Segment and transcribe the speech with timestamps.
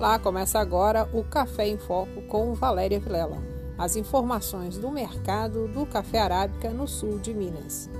[0.00, 3.36] Olá, começa agora o Café em Foco com Valéria Vilela.
[3.76, 7.90] As informações do mercado do café arábica no sul de Minas.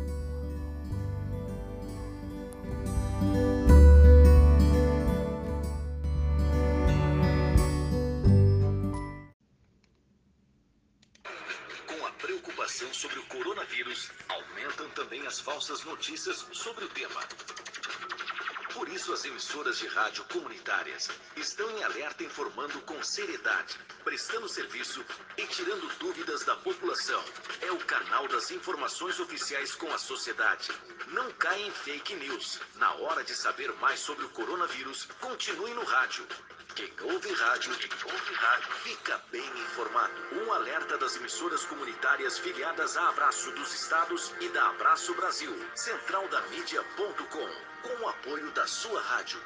[20.11, 25.05] Rádio comunitárias estão em alerta informando com seriedade, prestando serviço
[25.37, 27.23] e tirando dúvidas da população.
[27.61, 30.73] É o canal das informações oficiais com a sociedade.
[31.13, 32.59] Não caia em fake news.
[32.75, 36.27] Na hora de saber mais sobre o coronavírus, continue no rádio.
[36.75, 40.13] Quem ouve rádio, quem ouve rádio, fica bem informado.
[40.43, 45.55] Um alerta das emissoras comunitárias filiadas a Abraço dos Estados e da Abraço Brasil.
[45.77, 49.41] Centraldamídia.com com o apoio da sua rádio.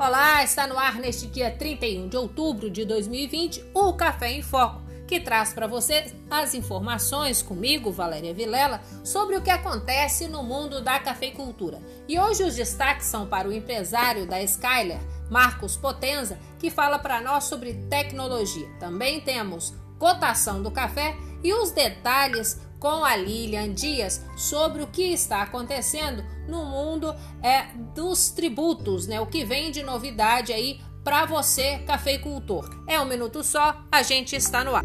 [0.00, 4.80] Olá, está no ar neste dia 31 de outubro de 2020 o Café em Foco,
[5.06, 10.80] que traz para você as informações comigo, Valéria Vilela, sobre o que acontece no mundo
[10.80, 11.82] da cafeicultura.
[12.08, 17.20] E hoje os destaques são para o empresário da Skyler, Marcos Potenza, que fala para
[17.20, 18.70] nós sobre tecnologia.
[18.80, 21.14] Também temos cotação do café
[21.44, 27.66] e os detalhes com a Lilian Dias sobre o que está acontecendo no mundo é,
[27.94, 29.20] dos tributos, né?
[29.20, 32.68] O que vem de novidade aí para você, cafeicultor.
[32.88, 34.84] É um minuto só, a gente está no ar.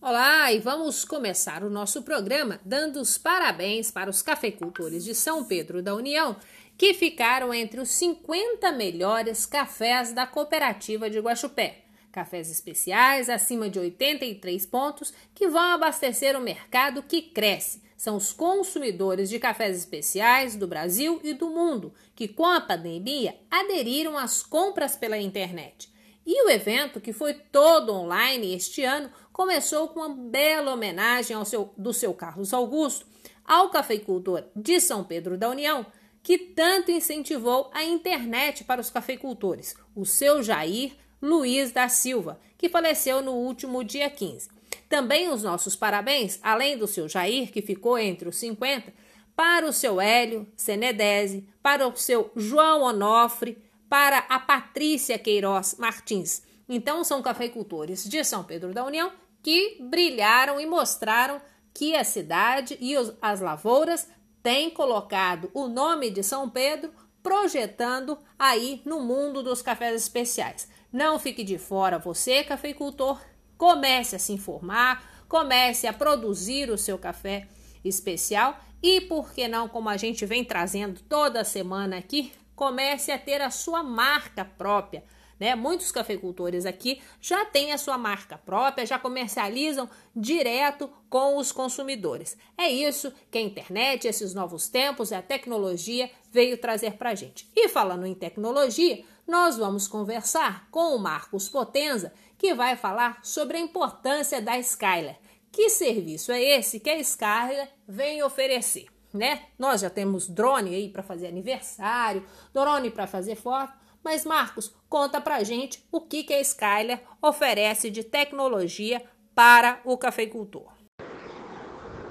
[0.00, 5.44] Olá, e vamos começar o nosso programa dando os parabéns para os cafeicultores de São
[5.44, 6.36] Pedro da União
[6.76, 11.83] que ficaram entre os 50 melhores cafés da cooperativa de Guaxupé.
[12.14, 17.82] Cafés especiais acima de 83 pontos que vão abastecer o mercado que cresce.
[17.96, 23.34] São os consumidores de cafés especiais do Brasil e do mundo que, com a pandemia,
[23.50, 25.92] aderiram às compras pela internet.
[26.24, 31.44] E o evento, que foi todo online este ano, começou com uma bela homenagem ao
[31.44, 33.08] seu, do seu Carlos Augusto
[33.44, 35.84] ao cafeicultor de São Pedro da União,
[36.22, 42.68] que tanto incentivou a internet para os cafeicultores, o seu Jair Luiz da Silva, que
[42.68, 44.48] faleceu no último dia 15.
[44.88, 48.92] Também os nossos parabéns, além do seu Jair, que ficou entre os 50,
[49.34, 53.58] para o seu Hélio Senedese, para o seu João Onofre,
[53.88, 56.42] para a Patrícia Queiroz Martins.
[56.68, 61.40] Então, são cafeicultores de São Pedro da União que brilharam e mostraram
[61.72, 64.08] que a cidade e as lavouras
[64.42, 66.90] tem colocado o nome de São Pedro
[67.22, 70.68] projetando aí no mundo dos cafés especiais.
[70.94, 73.20] Não fique de fora você, cafeicultor,
[73.58, 77.48] comece a se informar, comece a produzir o seu café
[77.84, 83.18] especial e, por que não, como a gente vem trazendo toda semana aqui, comece a
[83.18, 85.02] ter a sua marca própria
[85.38, 85.54] né?
[85.54, 92.36] Muitos cafeicultores aqui já têm a sua marca própria, já comercializam direto com os consumidores.
[92.56, 97.14] É isso que a internet, esses novos tempos e a tecnologia veio trazer para a
[97.14, 97.50] gente.
[97.54, 103.56] E falando em tecnologia, nós vamos conversar com o Marcos Potenza, que vai falar sobre
[103.56, 105.18] a importância da Skyler.
[105.50, 108.86] Que serviço é esse que a Skyler vem oferecer?
[109.12, 109.42] Né?
[109.56, 113.72] Nós já temos drone aí para fazer aniversário, drone para fazer foto,
[114.04, 119.02] mas Marcos, conta pra gente o que, que a Skyler oferece de tecnologia
[119.34, 120.70] para o cafeicultor.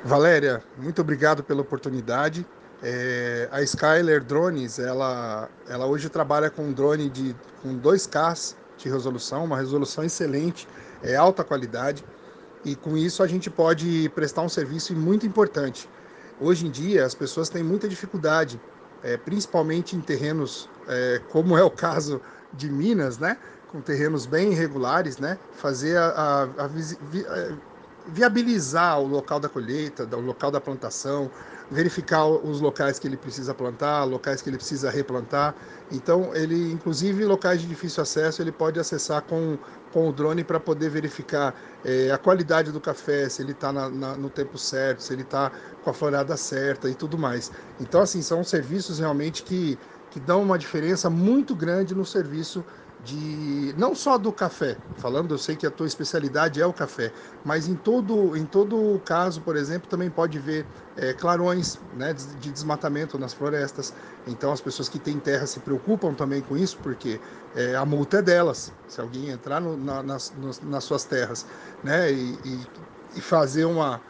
[0.03, 2.45] Valéria, muito obrigado pela oportunidade.
[2.81, 9.45] É, a Skyler Drones, ela, ela hoje trabalha com drone de com 2K de resolução,
[9.45, 10.67] uma resolução excelente,
[11.01, 12.03] é alta qualidade,
[12.65, 15.89] e com isso a gente pode prestar um serviço muito importante.
[16.41, 18.59] Hoje em dia as pessoas têm muita dificuldade
[19.03, 22.21] é, principalmente em terrenos é, como é o caso
[22.53, 23.37] de Minas, né,
[23.71, 27.51] com terrenos bem irregulares, né, fazer a, a, a vi, é,
[28.07, 31.29] viabilizar o local da colheita, o local da plantação,
[31.73, 35.55] verificar os locais que ele precisa plantar, locais que ele precisa replantar.
[35.91, 39.57] Então, ele, inclusive, locais de difícil acesso, ele pode acessar com,
[39.91, 44.29] com o drone para poder verificar é, a qualidade do café, se ele está no
[44.29, 47.51] tempo certo, se ele está com a florada certa e tudo mais.
[47.79, 49.77] Então, assim, são serviços realmente que,
[50.11, 52.63] que dão uma diferença muito grande no serviço
[53.03, 57.11] de não só do café, falando, eu sei que a tua especialidade é o café,
[57.43, 60.65] mas em todo em todo caso, por exemplo, também pode ver
[60.95, 63.93] é, clarões, né, de, de, desmatamento nas florestas.
[64.25, 67.19] Então as pessoas que têm terra se preocupam também com isso, porque
[67.53, 68.71] é, a multa é delas.
[68.87, 71.45] Se alguém entrar no, na, nas, nas suas terras,
[71.83, 72.67] né, e, e,
[73.17, 74.01] e fazer uma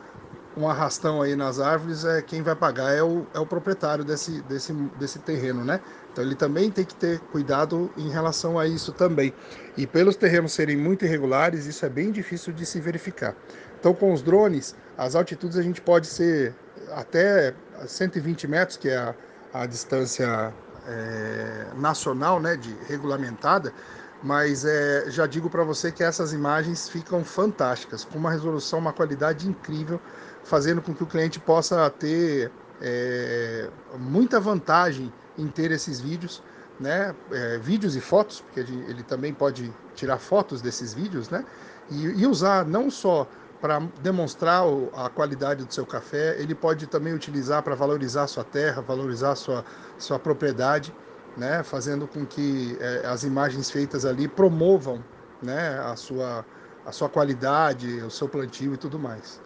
[0.56, 4.42] um arrastão aí nas árvores, é quem vai pagar é o, é o proprietário desse,
[4.44, 5.80] desse, desse terreno, né?
[6.12, 9.34] Então ele também tem que ter cuidado em relação a isso também.
[9.76, 13.36] E pelos terrenos serem muito irregulares, isso é bem difícil de se verificar.
[13.80, 16.54] Então com os drones, as altitudes a gente pode ser
[16.92, 17.54] até
[17.86, 19.16] 120 metros, que é a,
[19.54, 20.54] a distância
[20.88, 23.74] é, nacional, né, de regulamentada,
[24.22, 28.94] mas é, já digo para você que essas imagens ficam fantásticas, com uma resolução, uma
[28.94, 30.00] qualidade incrível,
[30.44, 32.52] fazendo com que o cliente possa ter
[32.82, 36.44] é, muita vantagem em ter esses vídeos,
[36.80, 37.16] né?
[37.32, 41.46] É, vídeos e fotos, porque ele também pode tirar fotos desses vídeos, né?
[41.90, 43.28] E, e usar não só
[43.62, 44.64] para demonstrar
[44.94, 49.64] a qualidade do seu café, ele pode também utilizar para valorizar sua terra, valorizar sua,
[49.98, 50.94] sua propriedade,
[51.38, 51.64] né?
[51.64, 55.02] Fazendo com que é, as imagens feitas ali promovam,
[55.42, 55.80] né?
[55.80, 56.46] A sua,
[56.86, 59.42] a sua qualidade, o seu plantio e tudo mais.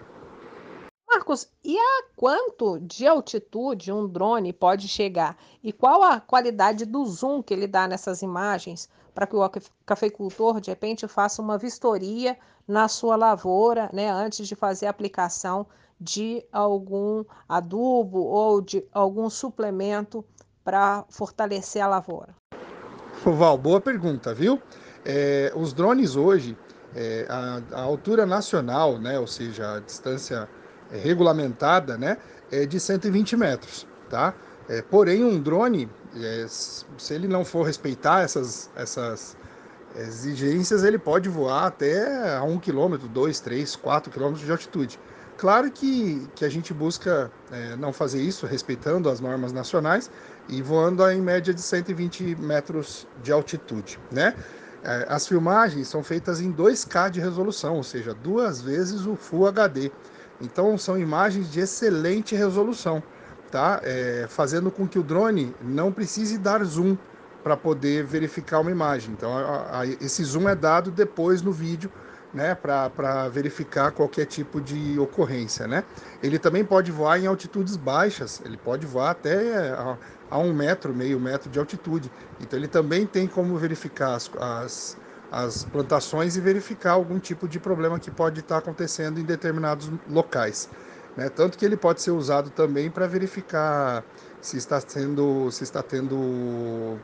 [1.28, 5.36] Marcos, e a quanto de altitude um drone pode chegar?
[5.62, 9.52] E qual a qualidade do zoom que ele dá nessas imagens para que o
[9.86, 15.68] cafeicultor, de repente, faça uma vistoria na sua lavoura, né, antes de fazer a aplicação
[16.00, 20.24] de algum adubo ou de algum suplemento
[20.64, 22.34] para fortalecer a lavoura?
[23.26, 24.62] Val, boa pergunta, viu?
[25.04, 26.58] É, os drones hoje,
[26.96, 30.48] é, a, a, altura nacional, né, ou seja, a distância
[30.92, 32.18] regulamentada né,
[32.52, 33.88] é de 120 metros.
[34.10, 34.34] Tá?
[34.70, 39.38] É, porém, um drone, é, se ele não for respeitar essas, essas
[39.96, 45.00] exigências, ele pode voar até a 1 km, 2, 3, 4 km de altitude.
[45.38, 50.10] Claro que, que a gente busca é, não fazer isso, respeitando as normas nacionais
[50.50, 54.00] e voando a, em média de 120 metros de altitude.
[54.12, 54.34] Né?
[54.84, 59.48] É, as filmagens são feitas em 2K de resolução, ou seja, duas vezes o Full
[59.48, 59.92] HD.
[60.40, 63.04] Então são imagens de excelente resolução,
[63.50, 63.80] tá?
[63.84, 66.98] É, fazendo com que o drone não precise dar zoom
[67.42, 69.14] para poder verificar uma imagem.
[69.14, 71.92] Então a, a, esse zoom é dado depois no vídeo,
[72.32, 72.54] né?
[72.56, 75.86] Para verificar qualquer tipo de ocorrência, né?
[76.22, 78.40] Ele também pode voar em altitudes baixas.
[78.42, 79.98] Ele pode voar até a,
[80.30, 82.12] a um metro, meio metro de altitude.
[82.40, 84.98] Então ele também tem como verificar as, as
[85.32, 90.70] as plantações e verificar algum tipo de problema que pode estar acontecendo em determinados locais.
[91.16, 91.30] Né?
[91.30, 94.04] Tanto que ele pode ser usado também para verificar
[94.40, 96.98] se está, sendo, se está tendo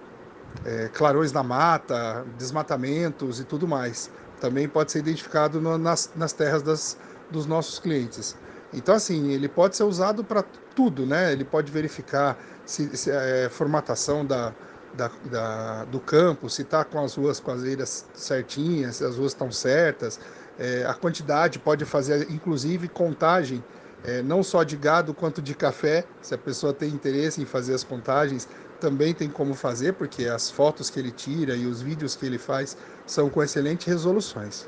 [0.63, 4.09] é, clarões na mata, desmatamentos e tudo mais.
[4.39, 6.97] Também pode ser identificado no, nas, nas terras das,
[7.29, 8.37] dos nossos clientes.
[8.73, 10.43] Então, assim, ele pode ser usado para
[10.75, 11.31] tudo, né?
[11.31, 14.53] Ele pode verificar se, se é, formatação da,
[14.93, 19.17] da, da, do campo, se está com as ruas com as eiras certinhas, se as
[19.17, 20.19] ruas estão certas.
[20.57, 23.63] É, a quantidade pode fazer, inclusive, contagem,
[24.03, 26.05] é, não só de gado quanto de café.
[26.21, 28.47] Se a pessoa tem interesse em fazer as contagens,
[28.79, 32.37] também tem como fazer, porque as fotos que ele tira e os vídeos que ele
[32.37, 34.67] faz são com excelentes resoluções.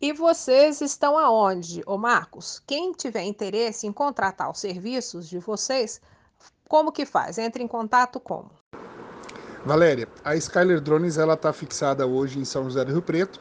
[0.00, 2.62] E vocês estão aonde, ô Marcos?
[2.64, 6.00] Quem tiver interesse em contratar os serviços de vocês,
[6.68, 7.36] como que faz?
[7.36, 8.50] Entre em contato como?
[9.64, 13.40] Valéria, a Skyler Drones ela está fixada hoje em São José do Rio Preto,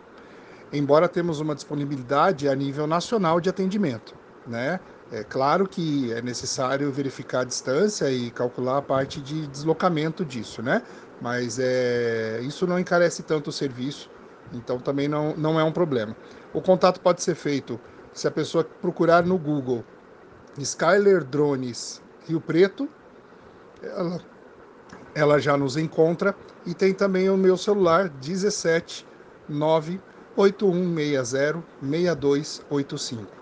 [0.73, 4.79] embora temos uma disponibilidade a nível nacional de atendimento, né?
[5.09, 10.61] É claro que é necessário verificar a distância e calcular a parte de deslocamento disso,
[10.61, 10.81] né?
[11.21, 14.09] Mas é, isso não encarece tanto o serviço,
[14.51, 16.15] então também não, não é um problema.
[16.53, 17.79] O contato pode ser feito
[18.11, 19.85] se a pessoa procurar no Google
[20.57, 22.89] Skyler Drones Rio Preto,
[23.81, 24.19] ela
[25.17, 29.03] ela já nos encontra e tem também o meu celular 17
[29.49, 33.35] 98160 6285.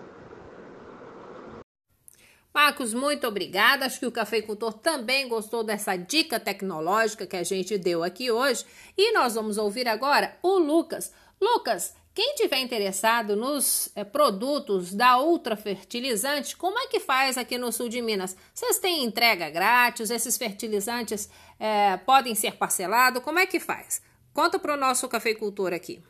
[2.54, 3.84] Marcos, muito obrigada.
[3.84, 8.64] Acho que o cafeicultor também gostou dessa dica tecnológica que a gente deu aqui hoje.
[8.96, 11.12] E nós vamos ouvir agora o Lucas.
[11.38, 17.58] Lucas, quem tiver interessado nos é, produtos da Ultra Fertilizante, como é que faz aqui
[17.58, 18.34] no sul de Minas?
[18.54, 20.08] Vocês têm entrega grátis?
[20.08, 21.28] Esses fertilizantes
[21.60, 23.22] é, podem ser parcelados?
[23.22, 24.00] Como é que faz?
[24.32, 26.00] Conta para o nosso cafeicultor aqui.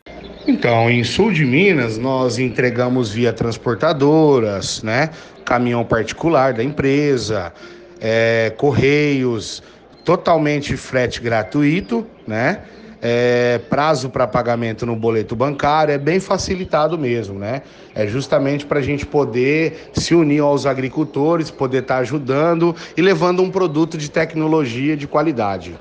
[0.46, 5.10] Então, em sul de Minas, nós entregamos via transportadoras, né?
[5.44, 7.52] Caminhão particular da empresa,
[8.00, 9.60] é, correios,
[10.04, 12.64] totalmente frete gratuito, né?
[13.08, 17.62] É, prazo para pagamento no boleto bancário, é bem facilitado mesmo, né?
[17.94, 23.00] É justamente para a gente poder se unir aos agricultores, poder estar tá ajudando e
[23.00, 25.76] levando um produto de tecnologia de qualidade.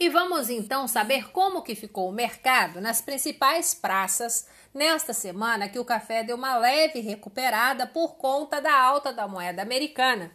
[0.00, 5.78] E vamos então saber como que ficou o mercado nas principais praças nesta semana que
[5.78, 10.32] o café deu uma leve recuperada por conta da alta da moeda americana.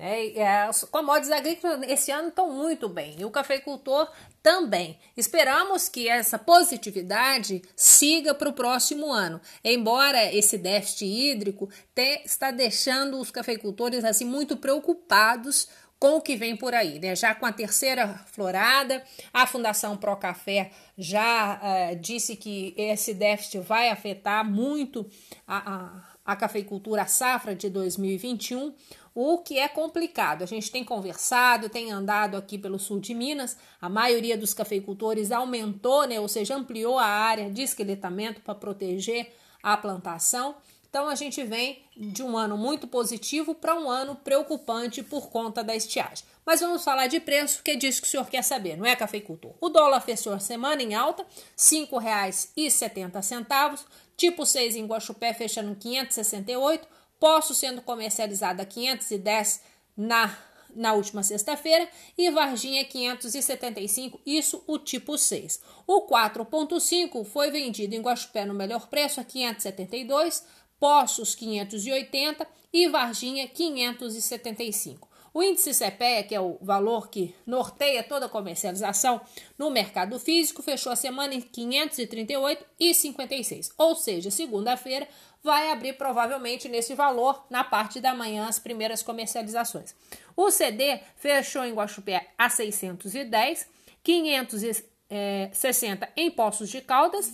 [0.00, 0.32] Né?
[0.66, 4.10] As commodities agrícolas esse ano estão muito bem e o cafeicultor
[4.42, 4.98] também.
[5.14, 12.50] Esperamos que essa positividade siga para o próximo ano, embora esse déficit hídrico te, está
[12.50, 17.14] deixando os cafeicultores assim muito preocupados com o que vem por aí, né?
[17.14, 19.04] Já com a terceira florada,
[19.34, 25.06] a Fundação Pro Café já uh, disse que esse déficit vai afetar muito
[25.46, 28.74] a, a, a cafeicultura, a safra de 2021,
[29.14, 30.42] o que é complicado.
[30.42, 35.32] A gente tem conversado, tem andado aqui pelo sul de Minas, a maioria dos cafeicultores
[35.32, 36.20] aumentou, né?
[36.20, 40.56] Ou seja, ampliou a área de esqueletamento para proteger a plantação.
[40.88, 45.62] Então a gente vem de um ano muito positivo para um ano preocupante por conta
[45.62, 46.24] da estiagem.
[46.44, 48.96] Mas vamos falar de preço, que é disso que o senhor quer saber, não é,
[48.96, 49.54] cafeicultor?
[49.60, 53.84] O dólar fechou a semana em alta, R$ 5,70.
[54.16, 56.88] Tipo 6 em Guaxupé fechando 568.
[57.20, 59.60] Poço sendo comercializado a 510
[59.96, 60.36] na
[60.74, 65.60] na última sexta-feira e Varginha 575, isso o tipo 6.
[65.84, 70.46] O 4.5 foi vendido em Guaxupé no melhor preço a 572,
[70.78, 75.09] Poços 580 e Varginha 575.
[75.32, 79.22] O índice CPEA, que é o valor que norteia toda a comercialização
[79.56, 83.70] no mercado físico, fechou a semana em 538,56.
[83.78, 85.08] Ou seja, segunda-feira
[85.42, 89.94] vai abrir provavelmente nesse valor na parte da manhã as primeiras comercializações.
[90.36, 93.66] O CD fechou em Guaxupé a 610,
[94.02, 97.32] 560 em Poços de Caldas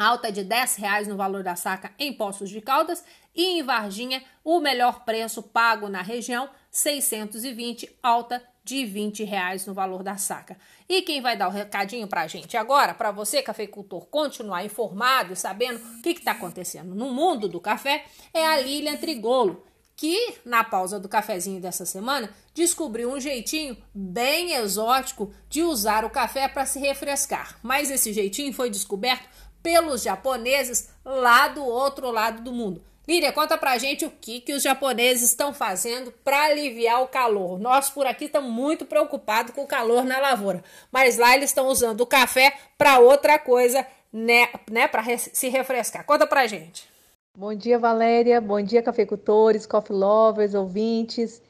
[0.00, 4.22] alta de 10 reais no valor da saca em Poços de Caldas e em Varginha
[4.42, 10.56] o melhor preço pago na região 620 alta de 20 reais no valor da saca.
[10.88, 15.32] E quem vai dar o recadinho para a gente agora, para você cafeicultor continuar informado
[15.32, 19.64] e sabendo o que está acontecendo no mundo do café, é a Lilian Trigolo,
[19.96, 26.10] que na pausa do cafezinho dessa semana descobriu um jeitinho bem exótico de usar o
[26.10, 27.58] café para se refrescar.
[27.62, 29.28] Mas esse jeitinho foi descoberto
[29.62, 32.82] pelos japoneses lá do outro lado do mundo.
[33.10, 37.58] Líria, conta pra gente o que, que os japoneses estão fazendo para aliviar o calor.
[37.58, 40.62] Nós por aqui estamos muito preocupados com o calor na lavoura,
[40.92, 46.06] mas lá eles estão usando o café para outra coisa, né, né para se refrescar.
[46.06, 46.88] Conta pra gente.
[47.36, 48.40] Bom dia, Valéria.
[48.40, 51.42] Bom dia, cafeicultores, coffee lovers, ouvintes.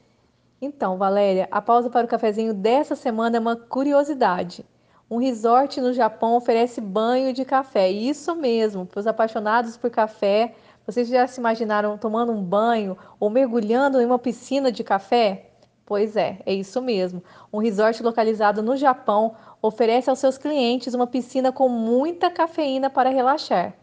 [0.59, 4.65] Então, Valéria, a pausa para o cafezinho dessa semana é uma curiosidade.
[5.11, 7.91] Um resort no Japão oferece banho de café.
[7.91, 10.55] Isso mesmo, para os apaixonados por café.
[10.85, 15.51] Vocês já se imaginaram tomando um banho ou mergulhando em uma piscina de café?
[15.85, 17.23] Pois é, é isso mesmo.
[17.51, 23.09] Um resort localizado no Japão oferece aos seus clientes uma piscina com muita cafeína para
[23.09, 23.75] relaxar.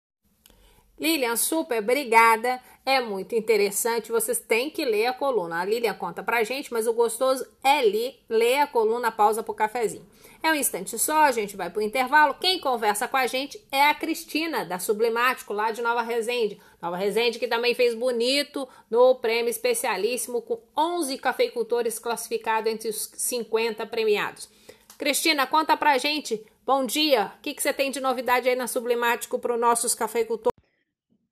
[0.99, 2.61] Lilian, super obrigada.
[2.87, 4.13] É muito interessante.
[4.13, 5.61] Vocês têm que ler a coluna.
[5.61, 9.55] A Lilian conta pra gente, mas o gostoso é ler, ler a coluna Pausa pro
[9.55, 10.07] Cafezinho.
[10.43, 12.35] É um instante só, a gente vai pro intervalo.
[12.35, 16.61] Quem conversa com a gente é a Cristina, da Sublimático, lá de Nova Resende.
[16.83, 23.11] Nova Resende que também fez bonito no prêmio especialíssimo, com 11 cafeicultores classificados entre os
[23.17, 24.51] 50 premiados.
[24.99, 26.45] Cristina, conta pra gente.
[26.67, 27.33] Bom dia.
[27.39, 30.53] O que, que você tem de novidade aí na Sublimático para os nossos cafeicultores?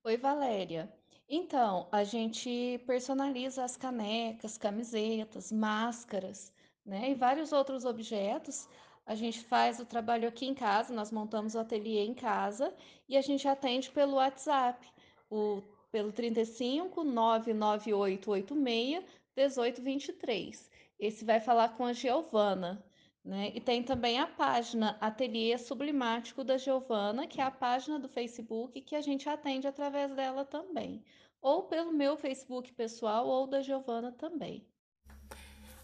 [0.03, 0.91] Oi, Valéria.
[1.29, 6.51] Então, a gente personaliza as canecas, camisetas, máscaras,
[6.85, 7.11] né?
[7.11, 8.67] E vários outros objetos.
[9.05, 12.73] A gente faz o trabalho aqui em casa, nós montamos o ateliê em casa
[13.07, 14.85] e a gente atende pelo WhatsApp.
[15.29, 15.61] O
[15.93, 20.71] pelo 35 99886 1823.
[20.99, 22.83] Esse vai falar com a Giovana.
[23.23, 23.51] Né?
[23.55, 28.81] E tem também a página Ateliê Sublimático da Giovana, que é a página do Facebook
[28.81, 31.01] que a gente atende através dela também.
[31.41, 34.65] Ou pelo meu Facebook pessoal ou da Giovana também.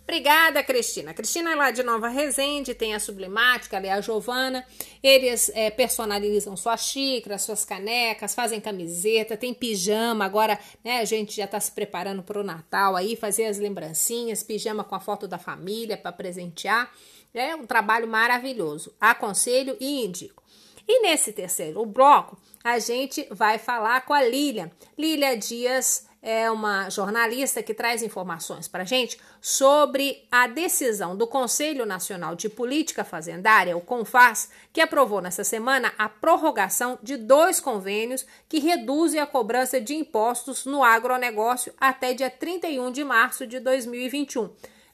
[0.09, 1.13] Obrigada, Cristina.
[1.13, 4.65] Cristina é lá de Nova Resende, tem a Sublimática, ela é a Giovana.
[5.03, 10.25] Eles é, personalizam suas xícaras, suas canecas, fazem camiseta, tem pijama.
[10.25, 14.41] Agora, né, a gente já está se preparando para o Natal aí, fazer as lembrancinhas,
[14.41, 16.91] pijama com a foto da família para presentear.
[17.33, 18.93] É um trabalho maravilhoso.
[18.99, 20.43] Aconselho e indico.
[20.87, 24.71] E nesse terceiro bloco, a gente vai falar com a Lília.
[24.97, 31.25] Lília Dias é uma jornalista que traz informações para a gente sobre a decisão do
[31.27, 37.59] Conselho Nacional de Política Fazendária, o CONFAS, que aprovou nessa semana a prorrogação de dois
[37.59, 43.59] convênios que reduzem a cobrança de impostos no agronegócio até dia 31 de março de
[43.59, 44.49] 2021.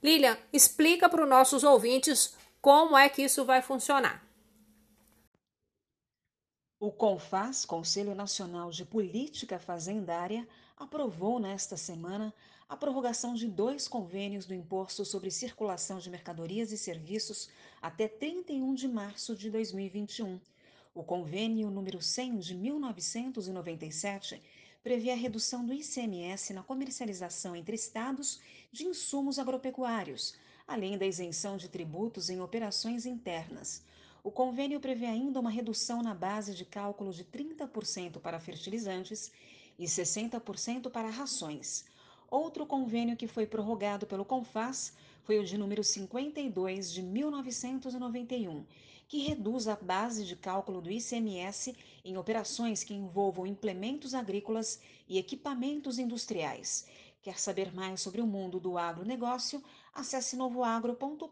[0.06, 4.24] Lilian, explica para os nossos ouvintes como é que isso vai funcionar.
[6.80, 10.48] O CONFAS, Conselho Nacional de Política Fazendária,
[10.78, 12.32] aprovou nesta semana
[12.70, 17.50] a prorrogação de dois convênios do Imposto sobre Circulação de Mercadorias e Serviços
[17.82, 20.40] até 31 de março de 2021.
[20.94, 24.40] O convênio número 100 de 1997
[24.86, 28.40] prevê a redução do ICMS na comercialização entre estados
[28.72, 30.36] de insumos agropecuários,
[30.68, 33.82] além da isenção de tributos em operações internas.
[34.24, 39.32] O convênio prevê ainda uma redução na base de cálculo de 30% para fertilizantes
[39.80, 41.86] e 60% para rações.
[42.30, 48.64] Outro convênio que foi prorrogado pelo CONFAS foi o de número 52 de 1991,
[49.08, 51.76] que reduz a base de cálculo do ICMS
[52.06, 56.88] em operações que envolvam implementos agrícolas e equipamentos industriais.
[57.22, 59.64] Quer saber mais sobre o mundo do agronegócio?
[59.92, 61.26] Acesse novoagro.com.br.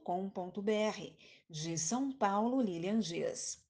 [1.47, 3.61] De São Paulo, Lilian Dias.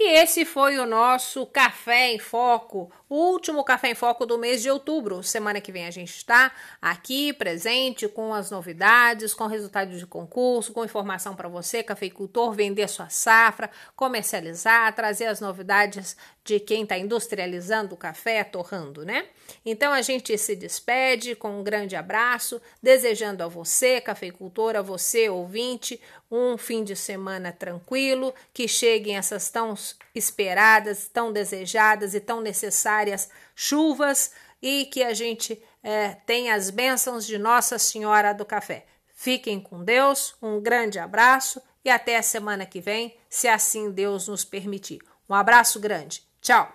[0.00, 4.62] E esse foi o nosso Café em Foco, o último Café em Foco do mês
[4.62, 5.24] de outubro.
[5.24, 10.72] Semana que vem a gente está aqui presente com as novidades, com resultados de concurso,
[10.72, 16.16] com informação para você, cafeicultor, vender sua safra, comercializar, trazer as novidades
[16.48, 19.26] de quem está industrializando o café, torrando, né?
[19.66, 25.28] Então a gente se despede com um grande abraço, desejando a você, cafeicultor, a você,
[25.28, 29.74] ouvinte, um fim de semana tranquilo, que cheguem essas tão
[30.14, 34.32] esperadas, tão desejadas e tão necessárias chuvas
[34.62, 38.86] e que a gente é, tenha as bênçãos de Nossa Senhora do Café.
[39.14, 44.28] Fiquem com Deus, um grande abraço e até a semana que vem, se assim Deus
[44.28, 45.00] nos permitir.
[45.28, 46.27] Um abraço grande.
[46.48, 46.66] Tchau!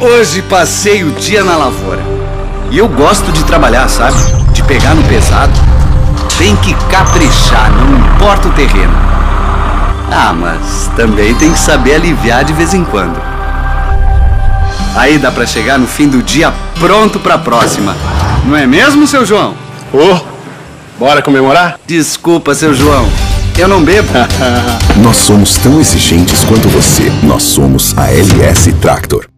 [0.00, 2.00] Hoje passei o dia na lavoura.
[2.70, 4.16] E eu gosto de trabalhar, sabe?
[4.52, 5.52] De pegar no pesado.
[6.38, 8.94] Tem que caprichar, não importa o terreno.
[10.12, 13.20] Ah, mas também tem que saber aliviar de vez em quando.
[14.94, 17.96] Aí dá para chegar no fim do dia pronto para a próxima.
[18.44, 19.56] Não é mesmo, seu João?
[19.92, 20.31] Oh,
[21.02, 21.80] Bora comemorar?
[21.84, 23.08] Desculpa, seu João.
[23.58, 24.08] Eu não bebo.
[25.02, 27.10] Nós somos tão exigentes quanto você.
[27.24, 29.31] Nós somos a LS Tractor.